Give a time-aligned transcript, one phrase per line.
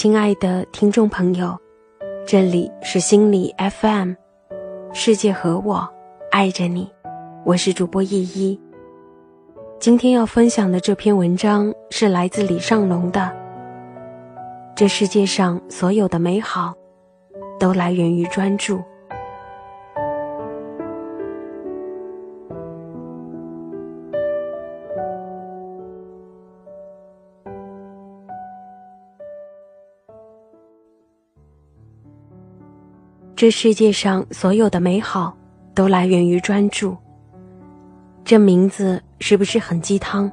[0.00, 1.54] 亲爱的听众朋友，
[2.26, 4.14] 这里是心理 FM，
[4.94, 5.86] 世界和我
[6.30, 6.90] 爱着你，
[7.44, 8.58] 我是主播依依。
[9.78, 13.30] 今天要分享的这篇文章是来自李尚龙的。
[14.74, 16.72] 这世界上所有的美好，
[17.58, 18.80] 都来源于专注。
[33.40, 35.34] 这世界上所有的美好，
[35.74, 36.94] 都来源于专注。
[38.22, 40.30] 这名字是不是很鸡汤？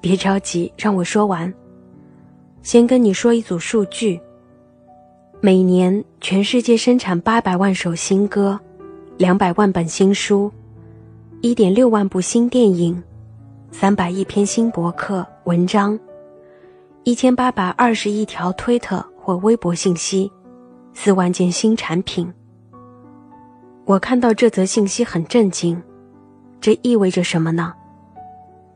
[0.00, 1.52] 别着急，让我说完。
[2.62, 4.20] 先跟你说一组数据：
[5.40, 8.56] 每年全世界生产八百万首新歌，
[9.16, 10.48] 两百万本新书，
[11.40, 13.02] 一点六万部新电影，
[13.72, 15.98] 三百亿篇新博客文章，
[17.02, 20.30] 一千八百二十亿条推特或微博信息。
[20.98, 22.32] 四万件新产品。
[23.84, 25.80] 我看到这则信息很震惊，
[26.58, 27.74] 这意味着什么呢？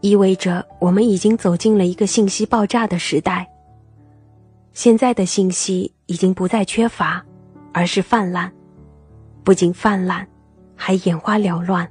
[0.00, 3.46] 意味着我们已经走进了一个信息爆炸的时代。
[4.72, 7.22] 现在的信息已经不再缺乏，
[7.70, 8.50] 而是泛滥，
[9.44, 10.26] 不仅泛滥，
[10.74, 11.86] 还眼花缭乱。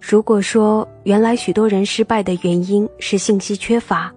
[0.00, 4.10] 如果说原来许多人失败的原因是信息缺乏，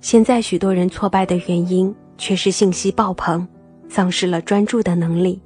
[0.00, 1.94] 现在许多人挫败的原因。
[2.18, 3.46] 却是信息爆棚，
[3.88, 5.40] 丧失了专注的能力。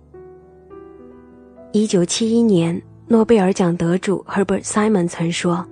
[1.72, 5.66] 一九七一年，诺贝尔奖得主 Herbert Simon 曾说：“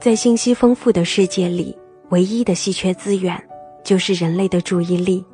[0.00, 1.76] 在信息丰富的世界里，
[2.10, 3.42] 唯一的稀缺资源
[3.82, 5.24] 就是人类的注意力。”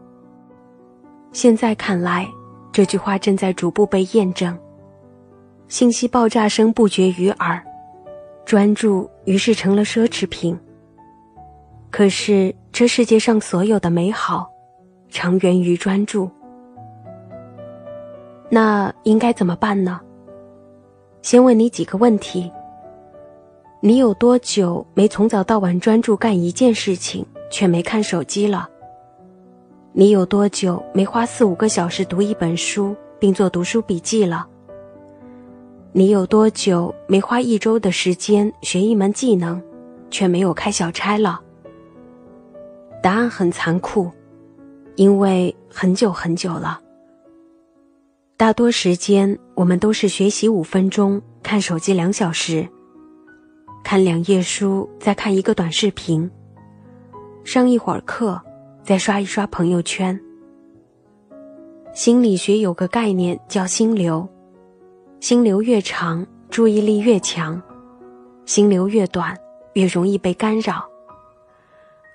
[1.33, 2.28] 现在看来，
[2.70, 4.56] 这句话正在逐步被验证。
[5.67, 7.61] 信息爆炸声不绝于耳，
[8.45, 10.56] 专注于是成了奢侈品。
[11.91, 14.54] 可是，这世界上所有的美好。
[15.14, 16.29] 常源于专注，
[18.51, 20.01] 那应该怎么办呢？
[21.23, 22.51] 先问你几个问题：
[23.80, 28.69] 你有多久没从早到晚专注干一件事情，却没看手机了？
[29.92, 34.45] 你有多久没花四五个小时读一本书，并做读书笔记了？
[35.92, 39.63] 你有多久没花一周的时间学一门技能，
[40.11, 41.41] 却没有开小差了？
[43.01, 44.11] 答案很残酷。
[44.97, 46.81] 因为很久很久了，
[48.37, 52.69] 大多时间我们都是学习五分钟，看手机两小时，
[53.83, 56.31] 看两页书，再看一个短视频，
[57.43, 58.41] 上一会儿课，
[58.85, 60.19] 再刷一刷朋友圈。
[61.93, 64.29] 心理学有个概念叫心流，
[65.19, 67.61] 心流越长，注意力越强；
[68.47, 69.37] 心流越短，
[69.73, 70.85] 越容易被干扰。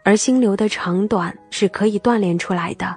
[0.09, 2.96] 而心流的长短是可以锻炼出来的。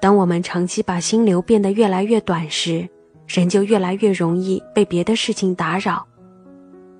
[0.00, 2.88] 当我们长期把心流变得越来越短时，
[3.26, 6.06] 人就越来越容易被别的事情打扰，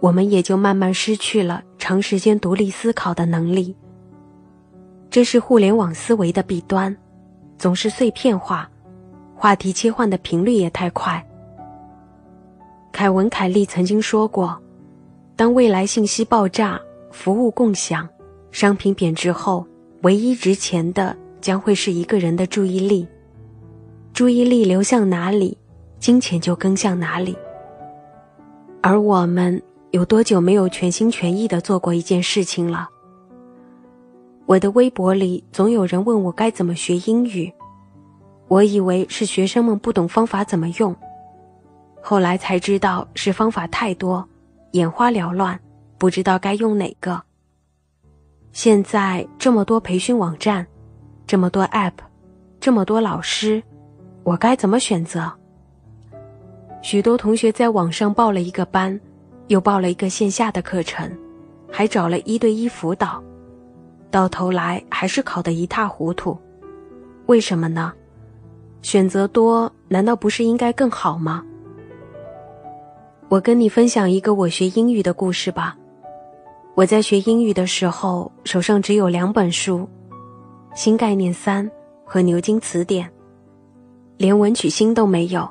[0.00, 3.76] 我们也就慢慢失去了长时间独立思考的能力。
[5.08, 6.96] 这是互联网思维的弊端，
[7.58, 8.68] 总是碎片化，
[9.36, 11.24] 话题切换的频率也太快。
[12.90, 14.60] 凯文·凯利曾经说过
[15.36, 16.80] ：“当未来信息爆炸，
[17.12, 18.08] 服务共享。”
[18.50, 19.66] 商品贬值后，
[20.02, 23.06] 唯一值钱的将会是一个人的注意力。
[24.12, 25.56] 注意力流向哪里，
[25.98, 27.36] 金钱就跟向哪里。
[28.82, 29.62] 而我们
[29.92, 32.88] 有多久没有全心全意的做过一件事情了？
[34.46, 37.52] 我的微博里总有人问我该怎么学英语，
[38.48, 40.94] 我以为是学生们不懂方法怎么用，
[42.02, 44.28] 后来才知道是方法太多，
[44.72, 45.58] 眼花缭乱，
[45.98, 47.22] 不知道该用哪个。
[48.52, 50.66] 现在这么多培训网站，
[51.26, 51.92] 这么多 App，
[52.58, 53.62] 这么多老师，
[54.24, 55.32] 我该怎么选择？
[56.82, 58.98] 许多同学在网上报了一个班，
[59.46, 61.10] 又报了一个线下的课程，
[61.70, 63.22] 还找了一对一辅导，
[64.10, 66.36] 到头来还是考得一塌糊涂。
[67.26, 67.92] 为什么呢？
[68.82, 71.44] 选择多，难道不是应该更好吗？
[73.28, 75.76] 我跟你分享一个我学英语的故事吧。
[76.80, 79.80] 我在学英语的时候，手上只有两本书，
[80.74, 81.66] 《新概念三》
[82.06, 83.06] 和《牛津词典》，
[84.16, 85.46] 连文曲星都没有。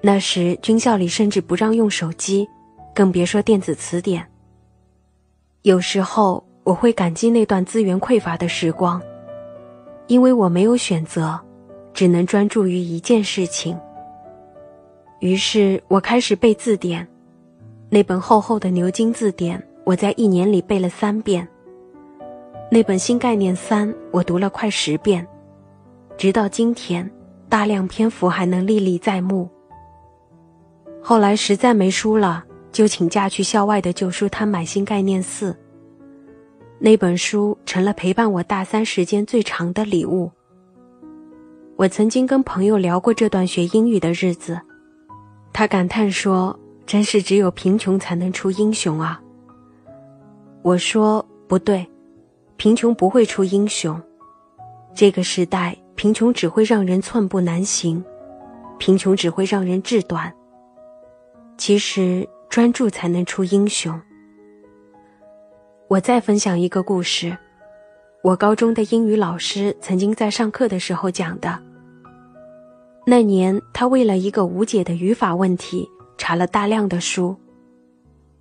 [0.00, 2.48] 那时军校里甚至不让用手机，
[2.92, 4.26] 更别说电子词典。
[5.62, 9.00] 有时候我会感激那段资源匮乏的时光，
[10.08, 11.40] 因为我没有选择，
[11.92, 13.78] 只能专注于一件事情。
[15.20, 17.06] 于是我开始背字典，
[17.88, 19.64] 那本厚厚的牛津字典。
[19.84, 21.46] 我在一年里背了三遍。
[22.70, 25.26] 那本《新概念三》，我读了快十遍，
[26.16, 27.08] 直到今天，
[27.48, 29.48] 大量篇幅还能历历在目。
[31.02, 32.42] 后来实在没书了，
[32.72, 35.52] 就请假去校外的旧书摊买《新概念四》。
[36.78, 40.30] 那本书成了陪伴我大三时间最长的礼物。
[41.76, 44.58] 我曾经跟朋友聊过这段学英语的日子，
[45.52, 49.20] 他感叹说：“真是只有贫穷才能出英雄啊。”
[50.64, 51.86] 我说：“不对，
[52.56, 54.00] 贫穷不会出英雄。
[54.94, 58.02] 这个时代，贫穷只会让人寸步难行，
[58.78, 60.32] 贫穷只会让人志短。
[61.58, 64.00] 其实，专注才能出英雄。”
[65.88, 67.36] 我再分享一个故事，
[68.22, 71.58] 我高中的英语老师曾经在上课的时候讲的。
[73.04, 75.86] 那年，他为了一个无解的语法问题，
[76.16, 77.36] 查了大量的书，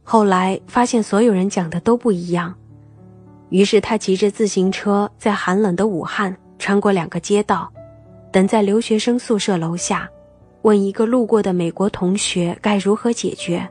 [0.04, 2.54] 后来发现所有人讲的都不一样，
[3.50, 7.72] 于是他骑着自行车在寒冷的武汉穿过两个街道，
[8.32, 10.10] 等在留学生宿舍楼下，
[10.64, 13.68] 问一个路过的美国同学该如何解决。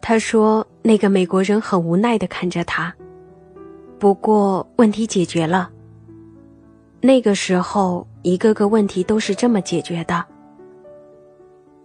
[0.00, 2.94] 他说：“那个美国人很无奈的看着他，
[3.98, 5.68] 不过问题解决了。
[7.00, 10.24] 那个时候，一个个问题都是这么解决的。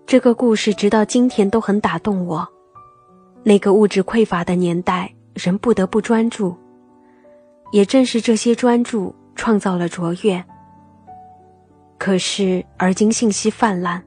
[0.06, 2.48] 这个故事直到今天都很打动我。
[3.44, 6.56] 那个物质匮乏的年代，人不得不专注，
[7.72, 10.44] 也正是这些专注创造了卓越。
[11.98, 14.04] 可是，而今信息泛滥，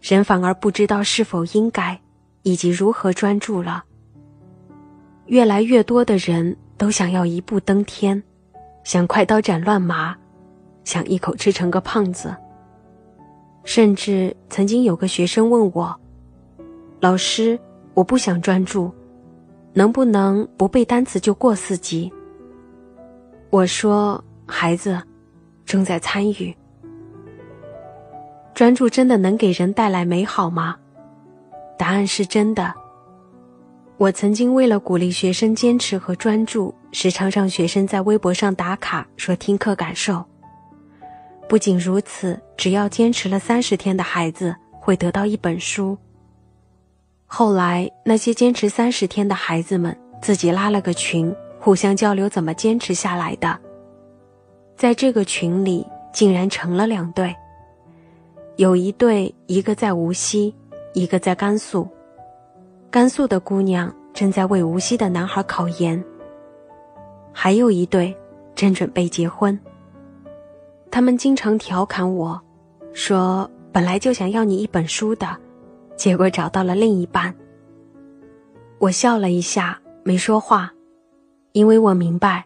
[0.00, 2.00] 人反而不知道是否应该。”
[2.46, 3.82] 以及如何专注了。
[5.24, 8.22] 越来越多的人都想要一步登天，
[8.84, 10.16] 想快刀斩乱麻，
[10.84, 12.36] 想一口吃成个胖子。
[13.64, 16.00] 甚至曾经有个学生问我
[17.02, 17.58] ：“老师，
[17.96, 18.92] 我不想专注，
[19.72, 22.12] 能不能不背单词就过四级？”
[23.48, 25.02] 我说：“孩子，
[25.64, 26.54] 正在参与。
[28.52, 30.76] 专注真的能给人带来美好吗？”
[31.78, 32.74] 答案是真的。
[33.96, 40.22] 我曾经为了鼓励学生坚持和专注，时常让学生在微博上打卡说听课感受。
[41.48, 45.96] 不仅如此，只要坚持了三十天的孩子会得到一本书。
[47.26, 53.58] 后来，那些坚持三十天的孩子们自己拉了个群，互相交流怎么坚持下来的。
[54.76, 57.34] 在这个群里，竟然成了两对，
[58.56, 60.54] 有一对，一个在无锡。
[60.94, 61.86] 一个在甘肃，
[62.90, 66.02] 甘肃的姑娘正在为无锡的男孩考研。
[67.34, 68.16] 还有一对
[68.54, 69.60] 正准备结婚。
[70.90, 72.40] 他们经常调侃我，
[72.94, 75.36] 说本来就想要你一本书的，
[75.96, 77.34] 结果找到了另一半。
[78.78, 80.72] 我笑了一下，没说话，
[81.52, 82.44] 因为我明白，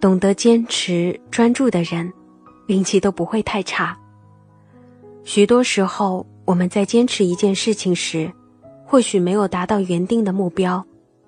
[0.00, 2.12] 懂得坚持专注的人，
[2.68, 3.98] 运气都不会太差。
[5.24, 6.26] 许多时候。
[6.48, 8.32] 我们在坚持一件事情时，
[8.86, 10.82] 或许没有达到原定的目标，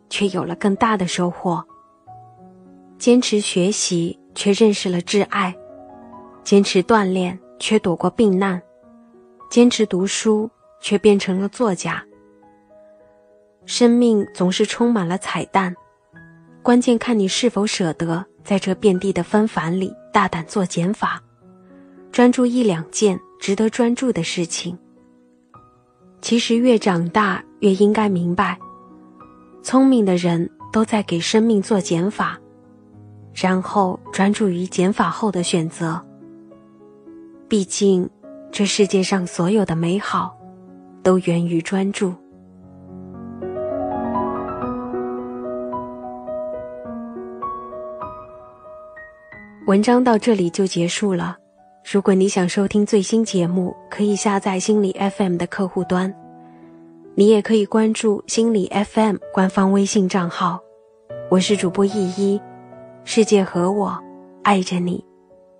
[0.08, 1.62] 却有了更大的收获。
[2.96, 5.52] 坚持学习，却认识了挚爱；
[6.42, 8.58] 坚持锻炼，却躲过病难；
[9.50, 10.50] 坚持读书，
[10.80, 12.04] 却变成了作家。
[13.66, 15.74] 生命总是充满了彩蛋，
[16.62, 21.22] 关键看你是否舍得在这遍地的纷繁里大胆做减法，
[22.10, 24.76] 专注一两件值得专注的事情。
[26.20, 28.58] 其实越长大越应该明白，
[29.62, 32.38] 聪明的人都在给生命做减法，
[33.34, 36.04] 然后专注于减法后的选择。
[37.48, 38.08] 毕竟，
[38.50, 40.36] 这世界上所有的美好，
[41.02, 42.14] 都源于专注。
[49.66, 51.36] 文章到这里就结束了。
[51.92, 56.12] 如果你想收听最新节目，可以下载心理 FM 的客户端。
[57.14, 60.60] 你也可以关注心理 FM 官方微信账号。
[61.30, 62.40] 我是主播依依，
[63.04, 63.96] 世界和我
[64.42, 65.04] 爱着你，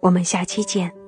[0.00, 0.99] 我们下期见。